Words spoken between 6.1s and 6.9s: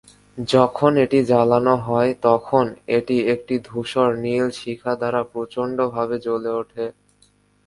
জ্বলে ওঠে।